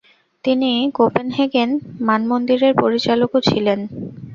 তিনি 0.45 0.69
কোপেনহেগেন 0.97 1.69
মানমন্দিরের 2.07 2.73
পরিচালকও 2.81 3.39
ছিলেন। 3.49 3.79